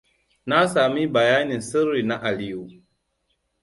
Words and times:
Na 0.47 0.59
sami 0.67 1.07
bayanin 1.07 1.61
sirrin 1.61 2.07
na 2.07 2.17
Aliyua. 2.27 2.71